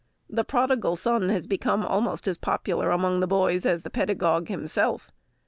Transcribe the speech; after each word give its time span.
The 0.27 0.43
prodigal 0.43 0.95
son 0.95 1.29
has 1.29 1.45
become 1.45 1.85
almost 1.85 2.27
as 2.27 2.35
popular 2.35 2.89
among 2.89 3.19
the 3.19 3.27
boys 3.27 3.67
as 3.67 3.83
the 3.83 3.91
pedagogue 3.91 4.47
himself. 4.47 5.11